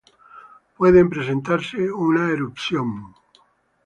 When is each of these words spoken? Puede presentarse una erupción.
Puede 0.77 1.05
presentarse 1.05 1.91
una 1.91 2.31
erupción. 2.31 3.13